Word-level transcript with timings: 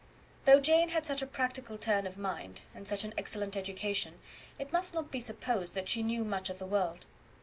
Though 0.45 0.59
Jane 0.59 0.89
had 0.89 1.05
such 1.05 1.21
a 1.21 1.27
practical 1.27 1.77
turn 1.77 2.07
of 2.07 2.17
mind, 2.17 2.61
and 2.73 2.87
such 2.87 3.03
an 3.03 3.13
excellent 3.19 3.55
education, 3.55 4.19
it 4.57 4.73
must 4.73 4.95
not 4.95 5.11
be 5.11 5.19
supposed 5.19 5.75
that 5.75 5.89
she 5.89 6.01
knew 6.01 6.23
much 6.25 6.49
of 6.49 6.57
the 6.57 6.65
world. 6.65 7.05